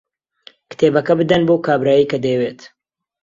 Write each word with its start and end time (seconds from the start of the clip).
کتێبەکە 0.69 1.13
بدەن 1.19 1.41
بەو 1.47 1.63
کابرایەی 1.67 2.09
کە 2.11 2.17
دەیەوێت. 2.23 2.59